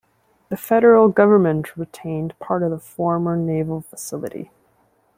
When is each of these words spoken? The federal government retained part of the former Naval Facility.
The 0.49 0.57
federal 0.57 1.09
government 1.09 1.77
retained 1.77 2.33
part 2.39 2.63
of 2.63 2.71
the 2.71 2.79
former 2.79 3.37
Naval 3.37 3.81
Facility. 3.81 4.49